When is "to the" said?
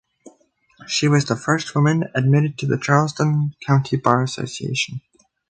2.57-2.79